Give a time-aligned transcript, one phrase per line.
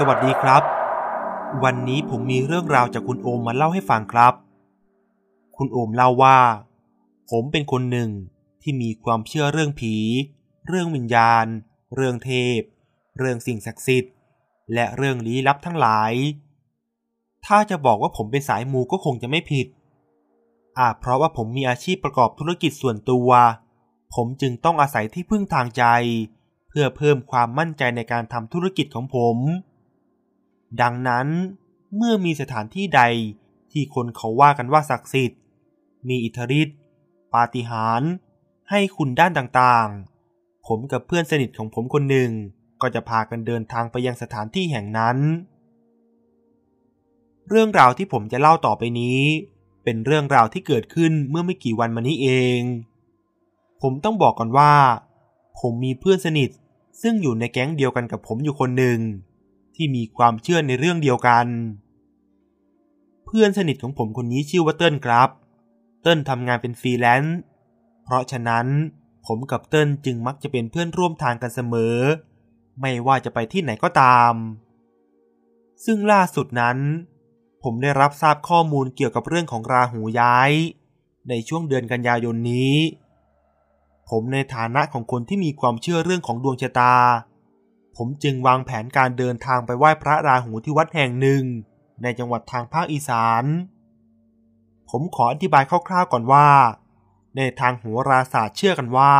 [0.00, 0.62] สวัสดีครับ
[1.64, 4.34] วันนี้ผมมีเรื่องราวจากคุณโอมมาเล่าให้ฟังครับ
[5.56, 6.38] คุณโอมเล่าว่า
[7.30, 8.10] ผมเป็นคนหนึ่ง
[8.62, 9.94] ที่มีความเชื่อเรื่องผี
[10.68, 11.46] เรื่องวิญญาณ
[11.94, 12.60] เรื่องเทพ
[13.18, 14.14] เรื่องสิ่งศักดิ์สิทธิ์
[14.74, 16.12] และเรื่องลี้ลับทั้งหลาย
[17.46, 19.66] ถ้าจะบอกว่าผมเป็นสายมูก็คงจะไม่ผิด
[20.78, 23.30] อาจเพราะว่าผมมีอาชีพประกอบธุรกิจส่วนตัว
[24.14, 25.84] ผมจึงต้องอาศัยที่พึ่งทางใจ
[26.68, 29.38] เพื่อเพิ่มความมั่นใจในการทำธุรกิจของผม
[30.82, 31.26] ดังนั้น
[31.96, 33.02] เมื่อมีสถานที่ใด
[33.72, 35.40] ที่คนเขาว่ากันว่าศักดิ์สิทธิ์
[36.08, 36.78] มีอิทธิฤทธิ์
[37.34, 38.10] ปาฏิหาริย์
[38.70, 42.30] ให้คุณด้านต่างๆ ผมกับเพื่อนสนิทของผมคนหนึ่ง
[42.80, 45.18] ก็จะพากันเดินทางไปยังสถานที่แห่งนั้น
[47.48, 49.20] เรื่องราวที่ผมจะเล่าต่อไปนี้
[49.84, 52.60] เป็นเรื่องราวที่เกิดขึ้นเมื่อไม่กี่วันมานี้เอง
[53.82, 54.72] ผมต้องบอกก่อนว่า
[55.60, 56.50] ผมมีเพื่อนสนิท
[57.02, 58.98] ซึ่งอยู่ในแก๊งเดียวกันกับผมอยู่คนหนึ่ง
[59.78, 61.46] ที่มีความเชื่อในเรื่องเดียวกัน
[63.24, 65.30] เพื่อนสนิทของผมคนนี้ชื่อว่าเติ้ลครับ
[66.02, 67.38] เติ้ลทำงานเป็นฟรีแลนซ์
[68.04, 68.66] เพราะฉะนั้น
[69.26, 71.96] ผมกับเติ้ลจึงมักจะเป็นเพื่อนร่วมทางกันเสมอ
[72.80, 74.34] ไม่ว่าจะไปที่ไหนก็ตาม
[75.84, 76.78] ซึ่งล่าสุดนั้น
[77.62, 80.50] ผมได้รับทราบข้อมูลเกี่ยวกับเรื่องของราหูย้าย
[81.28, 82.76] ในช่วงเดือนกันยายนนี้
[84.08, 86.94] ผมในฐานะของคนที่มีความเชื่อเรื่องของดวงชะตา
[88.00, 91.44] ผมจึงวางแผนการเดินทางไปไหว้พระราหูที่วัดแห่งหนึ่ง
[92.02, 93.44] ในจังหวัดทางภาคอีสาน
[94.90, 96.48] ผมขออธิบายคร่าวๆก่อนว่า
[97.36, 99.14] ในทางโหราศาสตร์เชื่อกันว่า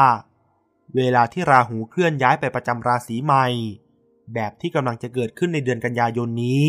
[0.97, 3.47] เวลาที่ราหูเคลื่อนย้ายไปประจำราศีใหม่
[4.35, 6.65] แบบที่กำลังจะเกิดขึ้นในเดือนกันยายนนี้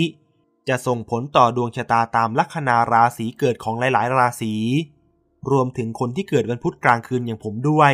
[0.67, 4.53] จะส่งผลต่อดวงชะตาตามลัคนาราศีเกิดของหลายๆ ราศี
[5.51, 7.93] รวมถึงคนที่เกิดวันพุธกลางคืนอย่างผมด้วย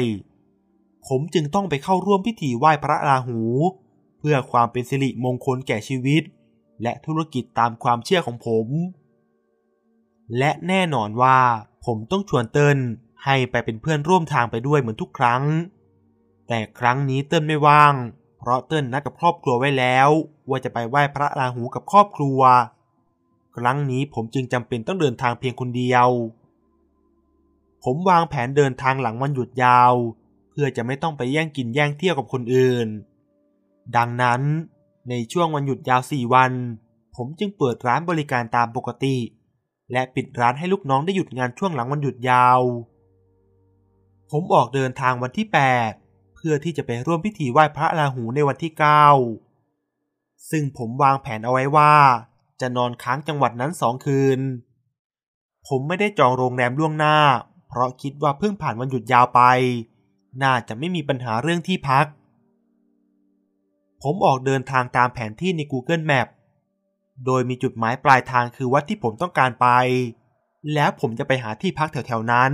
[1.07, 3.41] ผมจึงต้องไปเข้าร่วมพิธีไหว้พระราหู
[4.27, 6.23] พื่อความเป็นสิริมงคลแก่ชีวิต
[6.83, 8.67] และธุรกิจตามความเชื่อของผม
[10.37, 11.39] และแน่นอนว่า
[11.85, 12.77] ผมต้องชวนเติ้ล
[13.25, 15.43] ให้ไปเป็นเพื่อนร่วมทางไปด้วยเหมือนทุกครั้ง
[16.47, 17.93] แต่ครั้งนี้เติ้ลไม่ว่าง
[18.39, 20.09] เพราะเติ้ลนัดกับครอบครัวไว้แล้ว
[20.49, 22.39] ว่าจะไปไหว้พระราหูกับครอบครัว
[23.57, 26.09] ครั้งนี้ผมจึงจำเป็นต้องเดินทางเพียงคนเดียว
[27.83, 29.93] ผมวางแผนเดินทางหลังวันหยุดยาว
[30.49, 32.89] เพื่อจะไม่ต้องไปแย่งกินแย่งเที่ยวกับคนอื่น
[33.97, 34.41] ดังนั้น
[35.09, 36.51] ในช่วงวันหยุดยาวสี่วัน
[37.15, 39.17] ผมจึงเปิดร้านบริการตามปกติ
[39.91, 42.61] และปิดร้านให้ลูกน้องได้หยุดงานช่วงหลังวันหยุดยาว
[44.31, 45.47] ผมออกเดินทางวันที่
[45.91, 48.71] 8 เพื่อที่จะไปร่วมพิธีไหว้พระราหูในวันที่
[49.61, 51.93] 9 ซึ่งผมวางแผนเอาไว้ว่า
[52.61, 54.39] จะนอนค้างจังหวัดนั้นสองคืน
[55.67, 57.17] ผมไม่ได้จองโรงแรมล่วงหน้า
[57.67, 59.41] เพราะคิดว่าเพิ่งผ่านวันหยุดยาวไป
[60.43, 62.05] น่าจะไม่มีปัญหาเรื่องที่พัก
[64.03, 66.27] ผมออกเดินทางตามแผนที่ใน Google Map
[67.25, 69.67] โดยมีจุดหมายปลายทางคือวัดที่ผมต้องการไป
[70.73, 72.53] แล้วผมจะไปหาที่พักแถวๆนั้น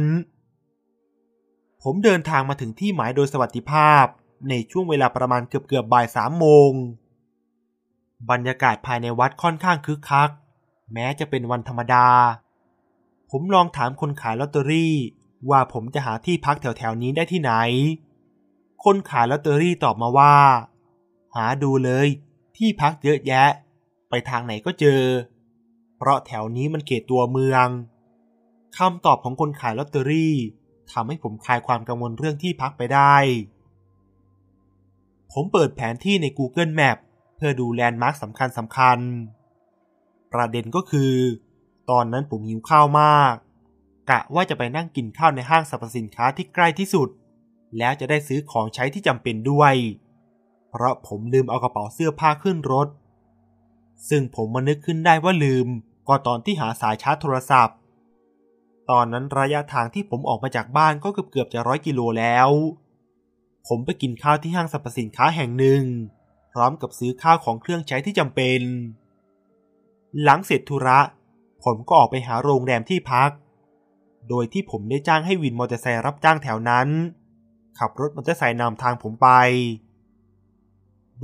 [1.84, 4.06] ผมเดินทางมาถึงที่หมายโดยสวัสดิภาพ
[4.50, 6.72] ในช่วงเวลาประมาณเกือบๆบ่ายสามโมง
[8.32, 10.30] บรรยากาศภายในวัดค่อนข้างคึกคัก
[10.94, 12.08] แม้จะเป็นวันธรรมดา
[13.32, 14.96] ผมลองถามคนขายลอตเตอรี่
[15.50, 17.54] ว่าผมจะหาที่พักแถวๆนี้ได้ที่ไหน
[18.84, 20.36] คนขายลอตเตอรี่ตอบมาว่า
[21.36, 22.08] หาดูเลย
[22.58, 23.50] ที่พักเยอะแยะ
[24.10, 25.02] ไปทางไหนก็เจอ
[25.98, 27.68] เพราะแถวนี้มันเขตตัวเมือง
[28.78, 30.36] คำตอบของคนขายลอตเตอรี่
[30.92, 33.16] ทำให้ผมคลายความกังวลเรื่องที่พักไปได้
[35.32, 36.98] ผมเปิดแผนที่ใน Google Map
[37.36, 39.00] เพื่อดูแลนด์มาร์คสำคัญสำคัญ
[40.34, 41.14] ประเด็นก็คือ
[41.90, 43.34] ตอนนั้นผมหิวข้าวมาก
[44.10, 47.10] กะว่าจะไปนั่งกินข้าวในห้างสรรพสินค้าที่ใกล้ที่สุด
[47.78, 49.74] แล้วจะได้ซื้อของใช้ที่จำเป็นด้วย
[50.72, 52.88] เพราะผมลืมเอากระเป๋าเสื้อผ้าขึ้นรถ
[54.10, 55.68] ซึ่งผมมานึกขึ้นได้ว่าลืม
[56.08, 57.78] ก็ตอนที่หาสายชาร์จโทรศัพท์
[58.90, 62.50] ตอนนั้นระยะทางที่ผมออกมาจากบ้านก็เกือบเกือบจะร้อยกิโลแล้ว
[63.68, 65.84] ผมไปกินข้าวที่ห้างสรรพสินค้าแห่งหนึ่ง
[66.52, 68.62] พร้อมกับซื้อข้าวของเครื่องใช้ที่จำเป็น
[70.22, 71.00] หลังเสร็จธุระ
[71.64, 73.32] ผมก็ออกไปหาโรงแรมที่พัก
[74.30, 76.88] โดยที่ผมได้จ้างให้วินมอเตอร์ไซค์รับจ้างแถวนั้น
[77.80, 79.30] ขับรถมอเตอร์ไซค์นำทางผมไป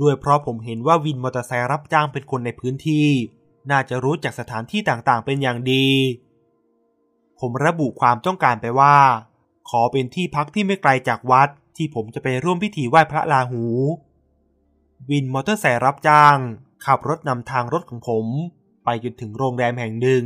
[0.00, 3.08] ด้วยเพราะผมเห็นว่าวินมอเตอร์ไซค์รับจ้างเป็นคนในพื้นที่
[3.70, 5.86] น่าจะรู้จักสถานที่ต่างๆ เป็นอย่างดี
[7.40, 8.96] ผมระบุความต้องการไปว่า
[9.70, 13.64] ขอเป็นที่พักที่ไม่ไกลจากวัดที่ผมจะไปร่วมพิธีไหว้พระราหู
[15.10, 16.38] วินมอเตอร์ไซค์รับจ้าง
[16.84, 18.26] ขับรถนำทางรถของผม
[18.84, 20.24] ไปจนถึงโรงแรมแห่งหนึ่ง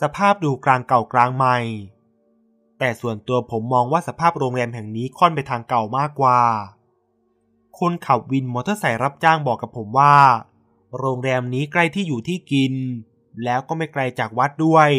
[0.00, 1.58] สภาพดูกลางเก่ากลางใหม่
[2.78, 6.40] แต่ส่วนตัวผมมองว่าสภาพโรงแรมแห่งนี้ค่อนไปทางเก่ามากกว่า
[7.78, 10.16] คนขับวินมอเตอร์ไซค์รับจ้างบอกกับผมว่า
[10.98, 12.74] โรงแรมนี้ใกล้ที่อยู่ที่กิน
[13.44, 14.90] แล้วก็ไม่ไกลจากวัดด้วย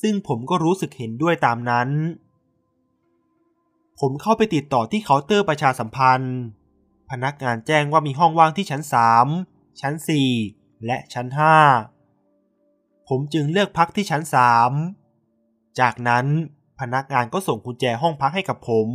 [0.00, 1.88] ซึ่งผมก็รู้สึกเห็นด้วยตามนั้น
[4.00, 6.36] ผมเข้าไปติดต่อที่เคาน์เตอร์ประชาสัมพันธ์
[7.10, 9.26] พนักงานแจ้งว่ามีห้องว่างที่ชั้นสาม
[9.80, 10.30] ชั้นสี่
[10.86, 11.56] และชั้นห้า
[13.08, 14.72] ผมจึงเลือกพักที่ชั้นสาม
[15.80, 16.26] จากนั้น
[16.80, 18.88] พนักงานก็ส่งกุญแจห้องพักให้กับผม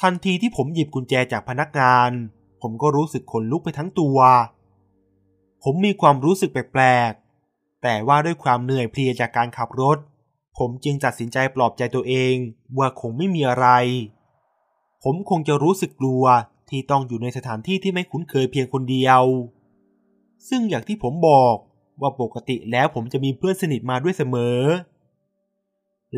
[0.00, 2.10] ทันทีที่ผมหยิบกุญแจจากพนักงาน
[2.62, 4.18] ผมก็รู้สึกขนลุกไปทั้งตัว
[5.62, 9.98] ผมมีความรู้สึกแปลกๆ แต่ว่าด้วยความเหนื่อยเพลียจากการขับรถ
[10.58, 12.34] ผมจึงตัดสินใจปลอบใจตัวเอง
[12.78, 13.66] ว่าคงไม่มีอะไร
[15.04, 16.24] ผมคงจะรู้สึกกลัว
[16.68, 19.22] ที่ต้องอยู่ในสถานที่ที่ไม่คุ้นเคยเพียงคนเดียว
[20.48, 21.56] ซึ่งอย่างที่ผมบอก
[22.00, 24.58] ว่าปกติแล้วผมจะมีเพื่อนสนิทมาด้วยเสมอ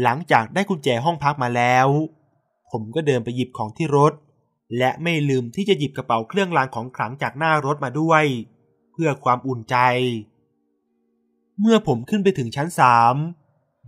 [0.02, 1.88] หลังจากได้กุญแจห้องพักมาแล้ว
[2.72, 4.12] ผมก็เดินไปหยิบของที่รถ
[4.78, 8.24] และไม่ลืมที่จะหยิบกระเป๋าเครื่องรางของขลังจากหน้ารถมาด้วย
[8.92, 9.76] เพื่อความอุ่นใจ
[11.60, 13.14] เมื่อผมขึ้นไปถึงชั้นสาม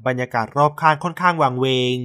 [0.07, 1.67] บรรยากาศรอบข้างค่อนข้างวังเว
[1.97, 1.99] ง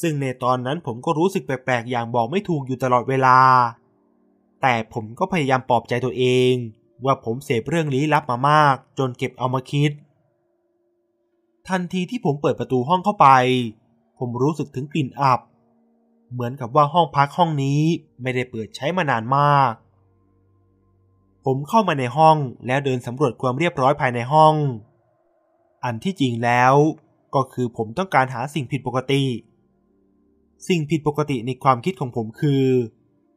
[0.00, 3.38] ซึ่งในตอนนั้นผมก็รู้สึกแปลกๆ อย่างบอกไม่ถูกอยู่ตลอดเวลา
[4.62, 6.54] แต่ผมก็พยายามปลอบใจตัวเอง
[7.04, 9.92] ว่าผมเสพเรื่องลี้ลับมามาก จนเก็บเอามาคิด
[11.68, 13.28] ทันทีที่ผมเปิดประตูห้องเข้าไป
[14.18, 15.40] ผมรู้สึกถึงกลิ่นอับ
[16.32, 17.80] เหมือนกับว่าห้องพักห้องนี้
[18.22, 19.72] ไม่ได้เปิดใช้มานานมาก
[21.44, 22.36] ผมเข้ามาในห้อง
[22.66, 24.54] แล้วเดินสำรวจความเรียบร้อยภายในห้อง
[25.84, 26.74] อันที่จริงแล้ว
[27.34, 29.22] ก็คือผมต้องการหาสิ่งผิดปกติ
[30.68, 32.64] สิ่งผิดปกติในความคิดของผมคือ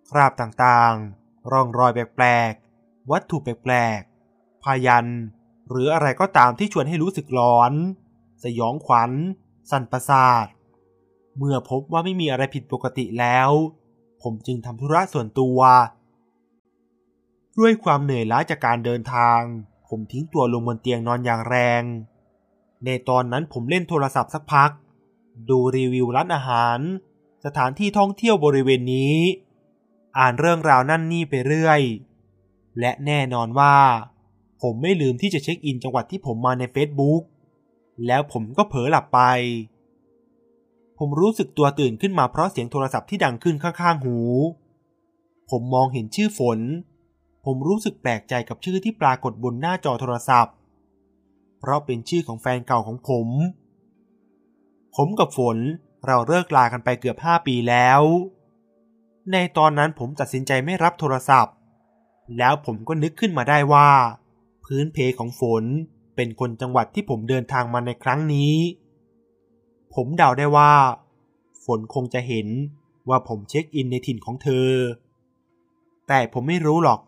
[0.09, 5.05] คราบต่างๆ ร่องรอยแปลกๆ วัตถุแปลกๆ พยัน
[5.69, 7.71] หรืออะไรก็ตามที่ชวนให้รู้สึกร้อน
[8.43, 9.11] สยองขวัญ
[9.71, 10.45] สั่นประสาท
[11.37, 13.49] เมื่อพบว่าไม่มีอะไรผิดปกติแล้ว
[14.23, 15.59] ผมจึงทำธุระส่วนตัว
[17.59, 19.39] ด้วยความเหนื่อยล้าจากการเดินทาง
[19.87, 21.83] ผมทิ้งตัวลงบนเตียงนอนอย่างแรง
[22.85, 24.71] ในตอนนั้นผมเล่นโทรศัพท์สักพัก
[25.49, 26.79] ดูรีวิวร้านอาหาร
[27.45, 29.15] สถานที่ท่องเที่ยวบริเวณนี้
[30.17, 31.81] อ่านเรื่องราวนั่นนี่ไปเรื่อย
[32.79, 33.75] และแน่นอนว่า
[34.61, 37.23] ผมไม่ลืมที่จะเช็คอินจังหวัดที่ผมมาใน Facebook
[38.07, 39.21] แล้วผมก็เผลอหลับไป
[40.97, 44.17] ผมรู้สึกตัวตื่นขึ้นมาเพราะเสียงโทรศัพท์ที่ดังขึ้นข้างๆหู
[45.49, 46.59] ผมมองเห็นชื่อฝน
[47.45, 50.55] ผมรู้สึกแปลกใจกับชื่อที่ปรากฏบนหน้าจอโทรศัพท์
[51.59, 53.27] เพราะเป็นชื่อของแฟนเก่าของผม
[54.95, 55.57] ผมกับฝน
[56.05, 58.01] เราเลิกลากันไปเกือบห้าปีแล้ว
[59.31, 61.55] ในตอนนั้นผมตัดสินใจไม่รับโทรศัพท์
[62.37, 63.89] แล้วผมก็นึกขึ้นมาได้ว่า
[64.65, 65.63] พื้นเพของฝน
[66.15, 68.53] เป็นคนจังหวัดที่ผมเดินทางมาในครั้งนี้
[69.93, 70.73] ผมเดาได้ว่า
[71.65, 72.47] ฝนคงจะเห็น
[73.09, 74.69] ว่าผมเช็คอินในถิ่นของเธอ
[76.07, 76.99] แต่ผมไม่รู้หรอก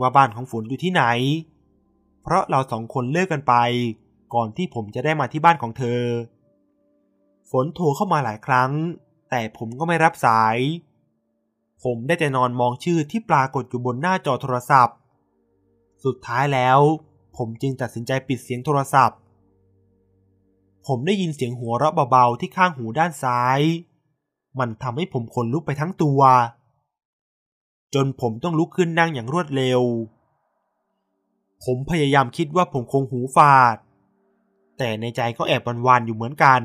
[0.00, 1.04] ว่าบ้านของฝนอยู่ที่ไหน
[2.22, 3.54] เพราะเราสองคนเลิกกันไป
[4.34, 6.00] ก่อนที่ผมจะได้มาที่บ้านของเธอ
[7.50, 8.70] ฝนโทรเข้ามาหลายครั้ง
[9.30, 10.56] แต่ผมก็ไม่รับสาย
[11.82, 14.96] ผมได้แต่นอนมองชื่อที่ปรากฏอยู่บนหน้าจอโทรศัพท์
[16.04, 16.78] สุดท้ายแล้ว
[17.36, 19.18] ผมจึงตัดสินใจปิดเสียงโทรศัพท์
[20.86, 23.60] ผมได้ยินเสียงหัวเราะเบาๆที่ข้างหูด้านซ้าย
[24.58, 26.20] มันทำให้ผมขนลุกไปทั้งตัว
[27.94, 29.82] จนผมต้องลุกขึ้นนั่งอย่างรวดเร็ว
[31.64, 33.76] ผมพยายามคิดว่าผมคงหูฝาด
[34.78, 36.62] แต่ในใจก็แอบวันๆอยู่เหมือนกัน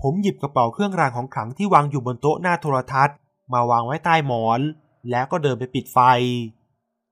[0.00, 3.16] ผมหยิบกระเป๋าเครื่องรางของขลังที่วางอยู่บนโต๊ะหน้าโทรทัศน์
[3.52, 4.60] มาวางไว้ใต้หมอน
[5.10, 5.98] แล้วก็เดินไปปิดไฟ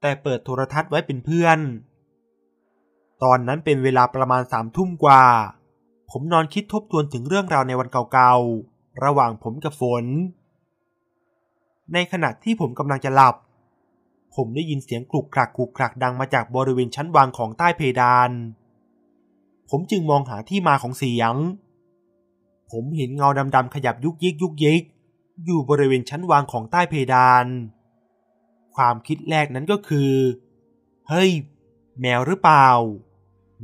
[0.00, 1.58] แต่เปิดโทรทัศน์ไว้เป็นเพื่อน
[3.22, 5.24] ตอนนั้นเป็นเวลาประมาณสามทุ่มกว่า
[6.14, 10.04] ผมนอนคิดทบทวนถึงเรื่องราวในวันเก่าๆ ระหว่างผมกับฝน
[11.92, 13.36] ในขณะที่ผมกำลังจะหลับ
[14.34, 18.30] ผมได้ยินเสียงกลุกคลักกลุกคลักดังมาจากบริเวณชั้นวางของใต้เพดาน
[19.70, 21.34] ผมจึงมองหาที่มาของเสียง
[22.70, 24.82] ผมเห็นเงาดำๆขยับยุกยิกยุกยิก
[25.44, 27.46] อยู่บริเวณชั้นวางของใต้เพดาน
[28.74, 30.12] ความคิดแรกนั้นก็คือ
[31.08, 31.30] เฮ้ย
[32.00, 32.68] แมวหรือเปล่า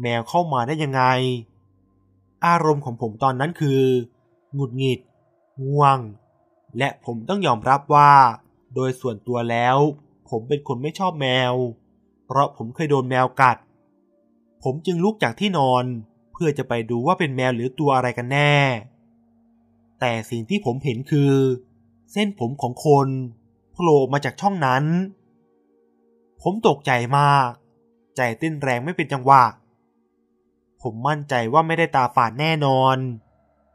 [0.03, 1.03] แมวเข้ามาได้ยังไง
[2.47, 3.81] อารมณ์ของผมตอนนั้นคือ
[4.55, 5.01] หงุดหงิด
[5.67, 5.99] ง่วง
[6.79, 8.13] และผมต้องยอมรับว่า
[8.75, 9.77] โดยส่วนตัวแล้ว
[10.29, 11.55] ผมเป็นคนไม่ชอบแมว
[12.27, 13.57] เพราะผมเคยโดนแมวกัด
[14.63, 15.85] ผมจึงลุกจากที่นอน
[16.33, 18.57] เพื่อจะไปดูว่าเป็นแมวหรือตัวอะไรกันแน่
[20.01, 21.33] แต่สิ่งที่ผมเห็นคือ
[22.13, 23.09] เส้นผมของคน
[23.73, 24.85] โผล่มาจากช่องนั้น
[26.43, 27.51] ผมตกใจมาก
[28.17, 29.45] ใจเต้นแรงไม่เป็นจังหวะ
[30.83, 32.97] ผมมั่นใจว่าไม่ได้ตาฝาดแน่นอน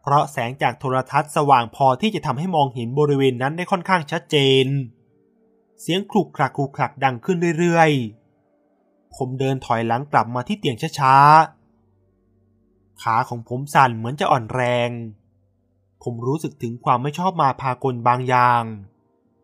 [0.01, 4.65] เพราะแสงจากโทรทัศน์สว่างพอที่จะทำให้มองเห็นบริเวณนั้นได้ค่อนข้างชัดเจน
[5.81, 14.89] เสียงคลุกคลักคลุกคลักดังขึ้นเรื่อยๆ ผมเดินถอยหลังกลับมาที่เตียงช้าๆ ขาของผมสั่นเหมือนจะอ่อนแรง
[16.03, 18.63] ผมรู้สึกถึงความไม่ชอบมาพากลบางอย่าง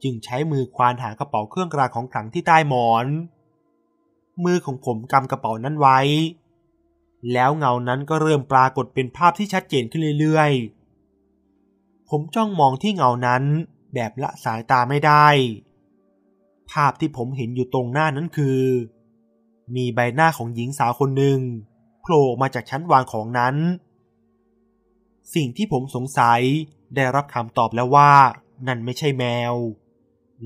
[0.03, 3.05] จึงใช้มือควานหากระเป๋าเครื่องรางของขลังที่ใต้หมอน
[4.43, 5.99] มือของผมกำกระเป๋านั้นไว้
[7.33, 13.43] แล้วเงานั้นก็เริ่มปรากฏเป็นภาพที่ชัดเจนขึ้นเรื่อยๆ ผมจ้องมองที่เงานั้น
[13.93, 15.27] แบบละสายตาไม่ได้
[16.71, 18.59] ภาพที่ผมเห็นอยู่ตรงหน้านั้นคือ
[19.75, 21.39] มีใบหน้าของหญิงสาวคนหนึ่ง
[22.01, 23.55] โผล่มาจากชั้นวางของนั้น
[25.35, 26.41] สิ่งที่ผมสงสัย
[26.95, 28.11] ได้รับคำตอบแล้วว่า
[28.67, 29.55] นั่นไม่ใช่แมว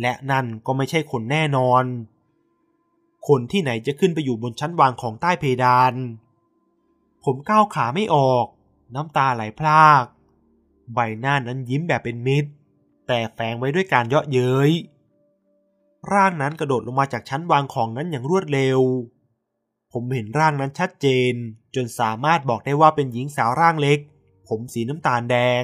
[0.02, 1.84] และนั่นก็ไม่ใช่คนแน่นอน
[3.28, 5.94] คนที่ไหนจะขึ้นไปอยู่บนชั้นวางของใต้เพดาน
[7.26, 8.46] ผมก้าวขาไม่ออก
[8.96, 10.06] น้ำตาไหลพราก
[10.94, 12.50] ใบหน้านั้นยิ้มแบบเป็นมิตร
[13.08, 14.72] แต่แฝงไว้ด้วยการเยาะเย้ย
[16.14, 18.80] ร่างนั้นกระโดดลงมาจากชั้นวางของนั้นอย่างรวดเร็ว
[19.92, 21.34] ผมเห็นร่างนั้นชัดเจน
[21.76, 24.00] จนสามารถบอกได้ว่าเป็นหญิงสาวร่างเล็ก
[24.48, 25.64] ผมสีน้ำตาลแดง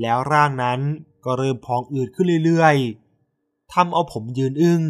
[0.00, 0.80] แล้วร่างนั้น
[1.24, 4.82] ก็เริ่มพองอืดขึ้นเรื่อยๆทำเอาผมยืนอึง้ง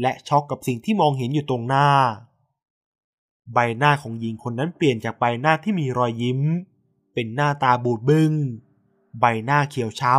[0.00, 1.88] และช็อกกับสิ่งที่มองเห็นอยู่ตรงหน้า
[3.54, 6.40] ใบหน้าของหญิงคนนั้นเปลี่ยนจากใบหน้าที่มีรอยยิ้ม
[7.14, 8.32] เป็นหน้าตาบูดบึง้ง
[9.20, 10.16] ใบหน้าเขียวช้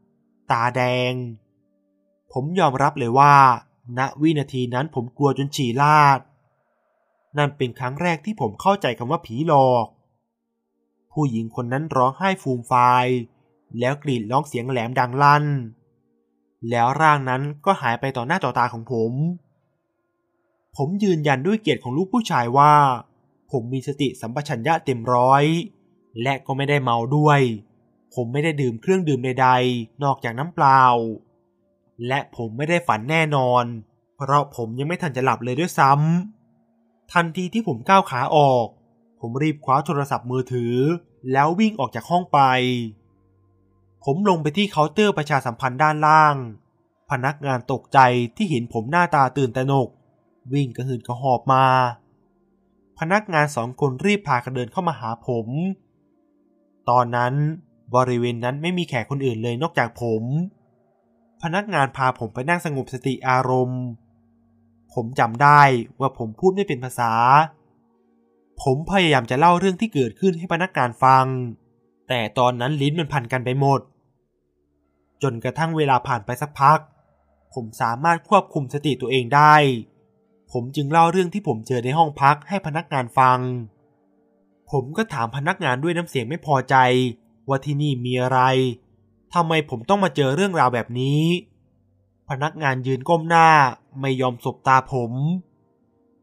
[0.00, 0.80] ำ ตาแด
[1.10, 1.14] ง
[2.32, 3.34] ผมยอมรับเลยว่า
[3.98, 6.20] ณวินาทีนั้นผมกลัวจนฉี่ลาด
[7.38, 9.86] นั่นเป็นครั้งแรกที่ผมเข้าใจคำว่าผีหลอก
[11.12, 13.06] ผู้หญิงคนนั้นร้องไห้ฟูมฟาย
[13.78, 15.44] แล้วกรีดร้องเสียงแหลมดังลั่น
[16.70, 19.12] แล้วร่างนั้นก็หายไปต่อหน้าต่อตาของผม
[20.76, 22.74] ผมยืนยันด้วยเกียรติของลูกผู้ชายว่า
[23.50, 25.44] ผมมีสติสัมปชัญญะเต็มร้อย
[26.22, 27.40] และก็ไม่ได้เมาด้วย
[28.14, 30.82] ผมไม่ได้ดื่มเครื่องดื่มใดๆ นอกจากน้ำเปล่า
[32.06, 33.64] และผมไม่ได้ฝันแน่นอน
[34.16, 38.66] เพราะผมยังไม่ทันจะหลับเลยด้วยซ้ำทันทีที่ผมก้าวขาออก
[39.20, 40.74] ผมรีบคว้าโทรศัพท์มือถือ
[41.32, 42.40] แล้ววิ่งออกจากห้องไป
[44.04, 46.36] ผมลงไปที่เคาน์เตอร์ประชาสัมพันธ์ด้านล่าง
[47.10, 47.98] พนักงานตกใจ
[48.36, 49.88] ที่เห็นผมหน้าตาตื่นตระหนก
[50.52, 51.66] วิ่งกระหืดกระหอบมา
[52.98, 55.46] พนักงานสองคนรีบพากันเดินเข้ามาหาผม
[56.90, 57.34] ตอนนั้น
[57.94, 60.22] บริเวณนั้นไม่มีแขกคนอื่นเลยนอกจากผม
[61.42, 63.82] พนักงานพาผมไปนั่งสงบสติอารมณ์
[64.94, 65.60] ผมจำได้
[66.00, 67.12] ว่าผมพูดไม่เป็นภาษา
[68.62, 71.26] ผมพยายามจะเล่าเรื่องที่เกิดขึ้นให้พนักงานฟัง
[72.08, 73.80] แต่ตอนนั้นลิ้นมันพันกันไปหมด
[75.22, 76.78] จนกระทั่งเวลาผ่านไปสักพัก
[77.54, 79.54] ผมสามารถควบคุมสติตัวเองได้
[80.52, 83.38] ผมจึงเล่าเรื่องที่ผมเจอในห้องพักให้พนักงานฟัง
[84.70, 86.76] ผมก็ถามพนักงานด้วยน้ำเสียงไม่พอใจ
[87.48, 88.40] ว่าที่นี่มีอะไร
[89.34, 91.22] ทำไมผมต้องมาเจอเรื่องราวแบบนี้
[92.30, 93.48] พนักงานยืนก้มหน้า
[94.00, 95.12] ไม่ยอมสบตาผม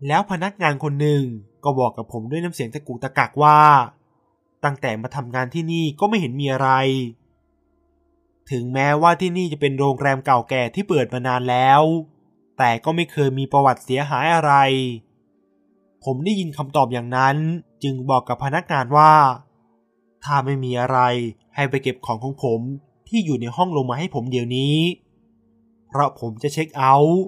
[0.07, 1.23] แล้วพนักงานคนหนึ่ง
[1.63, 3.59] ก็บอกกับผมด้วยน้ำเสียงตะกุกตะกักว่า
[4.63, 6.69] ตั้งแต่มาทำงานที่นี่ก็ไม่เห็นมีอะไร
[8.51, 11.81] ถึงแม้ว่าที่นี่จะเป็นโรงแรมเก่าแก่ที่เปิดมานานแล้ว
[12.57, 14.53] แต่ก็ไม่เคยมีประวัติเสียหายอะไร
[16.03, 17.37] ผมได้ยินคำตอบอย่างนั้น
[17.83, 19.13] จึงบอกกับพนักงานว่า
[20.23, 20.99] ถ้าไม่มีอะไร
[21.55, 22.61] ให้ไปเก็บของของผม
[23.07, 24.77] ที่อยู่ในห้องลงมาให้ผมเดี๋ยวนี้
[25.87, 27.23] เพราะผมจะเช็คเอาท์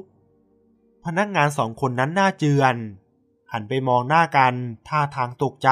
[1.05, 2.75] พนักงานสองคนนั้นหน้าเจือน
[3.51, 4.53] หันไปมองหน้ากัน
[4.87, 5.69] ท่าทางตกใจ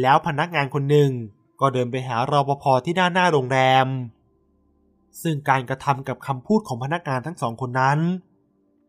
[0.00, 1.10] แล้วพนักงานคนหนึ่ง
[1.60, 3.86] ก็เดินไปหารอปภที่ด้านหน้าโรงแรม
[5.22, 7.98] ซึ่งการกระทำกับคำพูดของพนักงานทั้งสองคนนั้น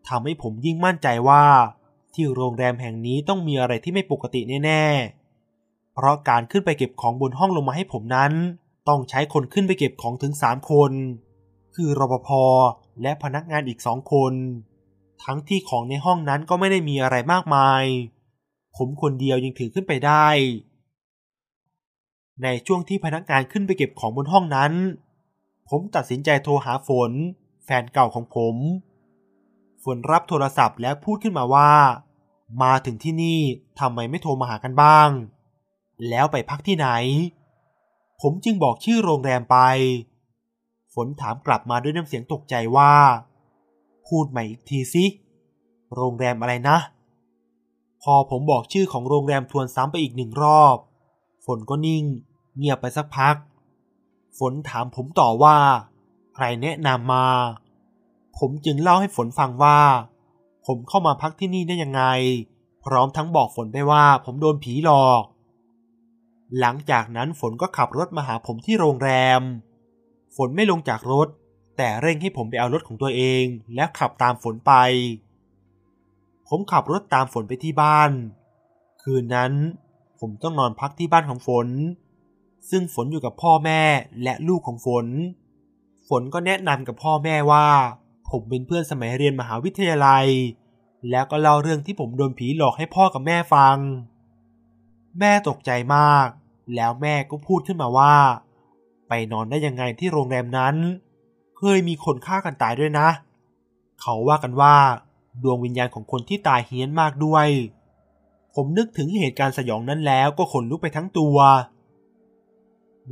[0.10, 1.44] ทำให้ผมยิ่งมั่นใจว่า
[2.14, 8.34] ที่โรงแรมแห่งนี้ต้องมีอะไรที่ไม่ปกติแน่ๆ เพราะการขึ้นไปเก็บของบนห้องลงมาให้ผมนั้น
[8.88, 10.92] ต้องใช้คนขึ้นไปเก็บของถึงสามคน
[11.76, 12.30] คือรปภ
[13.02, 14.34] และพนักงานอีกสองคน
[15.24, 17.84] ทั้งที่ของในห้องนั้นก็ไม่ได้มีอะไรมากมาย
[18.76, 20.28] ผมคนเดียวยังถือขึ้นไปได้
[22.44, 24.72] ในช่วงที่พนักงานขึ้นไปเก็บของบนห้องนั้น
[25.70, 27.12] ผมตัดสินใจโทรหาฝน
[27.66, 28.56] แฟนเก่าของผม
[29.84, 31.72] ฝนรับโทรศัพท์แล้วพูดขึ้นมาว่า
[32.64, 33.40] มาถึงที่นี่
[33.80, 35.10] ทำไมไม่โทรมาหากันบ้าง
[36.10, 36.90] แล้วไปพักที่ไหน
[38.22, 39.58] ผมจึงบอกชื่อโรงแรมไป
[40.94, 42.94] ฝนถามกลับมาด้วยน้ำเสียงตกใจว่า
[44.08, 45.06] พูดใหม่อีกทีสิ
[45.96, 46.78] โรงแรมอะไรนะ
[48.04, 50.78] พอผมบอกชื่อของโรงแรมทวนซ้ำไปอีกหนึ่งรอบ
[51.46, 52.04] ฝนก็นิ่ง
[52.58, 53.36] เงียบไปสักพัก
[54.40, 55.58] ฝนถามผมต่อว่า
[56.36, 57.28] ใครแนะนำมา
[58.38, 59.80] ผมจึงเล่าให้ฝนฟังว่า
[60.66, 62.04] ผมเข้ามาพักที่นี่ได้ยังไง
[62.86, 65.24] พร้อมทั้งบอกฝนไปว่าผมโดนผีหลอก
[66.60, 69.42] หลังจากนั้นฝนก็ขับรถมาหาผมที่โรงแรม
[70.36, 71.28] ฝนไม่ลงจากรถ
[71.78, 73.44] แต่เร่งให้ผมไปเอารถของตัวเอง
[73.76, 74.74] และขับตามฝนไป
[76.48, 78.12] ผมขับรถตามฝนไปที่บ้าน
[79.04, 79.54] คืนนั้น
[80.20, 81.68] ผมต้องนอนพักที่บ้านของฝน
[82.70, 83.82] ซึ่งฝนอยู่กับพ่อแม่
[84.24, 85.06] และลูกของฝน
[86.10, 87.68] ฝนก็แนะนำกับพ่อแม่ว่า
[88.30, 90.26] ผมเป็นเพื่อนสมัยเรียนมหาวิทยาลัย
[91.10, 93.78] แล้วก็เล่าเรื่องที่ผมโดนผีหลอกให้พ่อกับแม่ฟัง
[95.20, 96.28] แม่ตกใจมาก
[96.76, 98.16] แล้วแม่ก็พูดขึ้นมาว่า
[99.08, 100.76] ไปนอนได้ยังไงที่โรงแรมนั้น
[101.58, 103.08] เคยมีคนฆ่ากันตายด้วยนะ
[104.02, 104.76] เขาว่ากันว่า
[105.44, 107.48] ดวงวิญญาณของคนที่ตายเฮี้ยนมากด้วย
[108.56, 111.38] ผมนึกถึงเหตุการณ์สยองนั้นแล้วก็ขนลุกไปทั้งตัว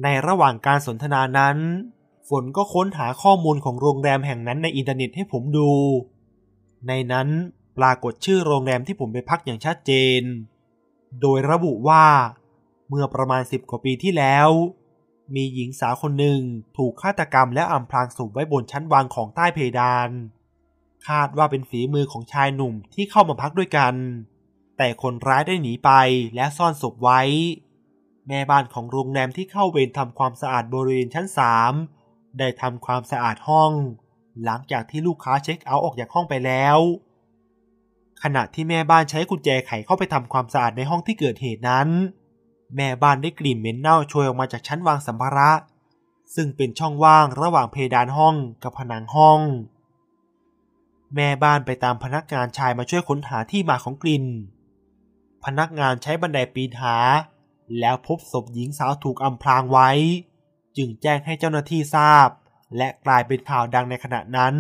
[0.04, 1.58] ในระหว่างการสนทนานั้น
[2.30, 5.72] ฝนก็ค้นหาข้อมูลของโรงแรมแห่งนั้นในอินเทอร์เน็ตให้ผมดู
[6.88, 7.28] ในนั้น
[7.78, 10.22] ปรากฏชื่อโรงแรมที่ผมไปพักอย่างชัดเจน
[11.22, 12.06] โดยระบุว่า
[12.90, 14.50] เมื่อประมาณสิบกว่าปีที่แล้ว
[15.36, 16.42] มีหญิงสาวคนหนึ่ง
[16.78, 20.10] ถูกฆาตกรรมและอำพรางศพไว้บนชั้นวางของใต้เพดาน
[21.08, 23.94] คาดว่าเป็นฝีมือของชายหนุ่มที่เข้ามาพักด้วยกัน
[24.78, 25.92] แต่คนร้ายได้หนีไป
[26.36, 27.22] และซ่อนศพไว้
[28.28, 31.74] แม่บ้านของโรงแรมที่เข้าเวรทำความสะอาดบริเวณชั้นสาม
[32.40, 33.72] ได้ทำความสะอาดห้อง
[34.44, 36.80] หลังจากที่ลูกค้าเช็คเอาท์ออกจากห้องไปแล้ว
[38.24, 41.88] ขณะที่แม่บ้านใช้กุญแจไขเข้าไปทำความสะอาดในห้องที่เกิดเหตุนั้น
[42.76, 45.52] แม่บ้านได้กลิ่นเหม็นเน่าโชยออกมาจากชั้นวางสัมภาระ
[46.36, 49.42] ซึ่งเป็นช่องว่างระหว่างเพดานห้องกับผนังห้อง
[51.16, 54.26] แม่บ้านไปตามพนักงานชายมาช่วยค้นหาที่มาของกลิ่น
[55.46, 56.96] พนักงานใช้บันไดปีนหา
[57.80, 59.90] แล้วพบศพหญิงสาวถูกอำพรางไว้
[60.78, 62.30] จึงแจ้งให้เจ้าหน้าที่ทราบ
[62.78, 64.56] และกลายเป็นข่าวดังในขณะนั้น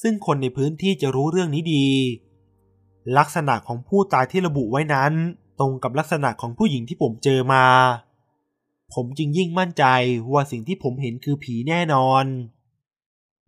[0.00, 1.86] ซึ่งคนในพื้นที่จะรู้เรื่องนี้ดี
[3.18, 5.12] ลักษณะของผู้ตายที่ระบุไว้นั้น
[5.60, 7.66] ตรงกับลักษณะของผู้หญิงที่ผมเจอมา
[8.94, 9.84] ผมจึงยิ่งมั่นใจ
[10.32, 12.24] ว่าสิ่งที่ผมเห็นคือผีแน่นอน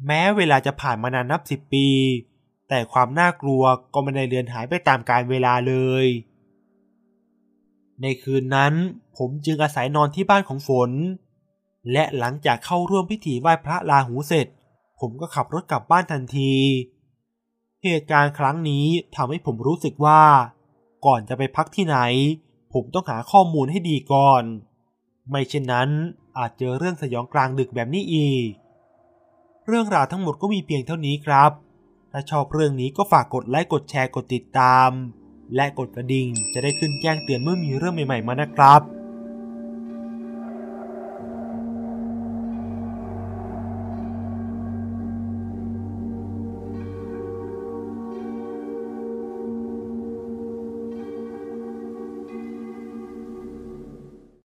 [0.06, 1.88] แม้เวลาจะผ่านมานานนับสิบปี
[2.68, 3.62] แต่ความน่ากลัว
[3.94, 6.06] ก็ไม่ได้เลือนหายไปตามกาลเวลาเลย
[8.02, 8.74] ในคืนนั้น
[9.16, 10.90] ผมจึงอาศัยนอนที่บ้านของฝน
[11.92, 14.46] และหลังจากเข้าร่วมพิธีไหว้พระลาหูเสร็จ
[15.00, 16.54] ผมก็ขับรถกลับบ้านทันที
[17.84, 20.22] เหตุการณ์ครั้งนี้ทำให้ผมรู้สึกว่า
[21.06, 21.98] ก่อนจะไปพักที่ไหน
[22.72, 24.42] ผมต้องหาข้อมูลให้ดีก่อน
[25.30, 25.88] ไม่เช่นนั้น
[26.38, 28.48] อาจเจอเรื่องสยองกลางดึกแบบนี้อีก
[29.66, 31.52] เรื่องราวทั้งหมดก็มีเพียงเท่านี้ครับ
[32.12, 34.90] ถ้าชอบเรื่องนี้ก็ฝากกดไลค์กดแชร์กดติดตาม
[35.54, 38.80] และกดกระดิ่งจะได้ขึ้นแจ้งเตือนเมื่อมีเรื่องใหม่ๆมานะครับ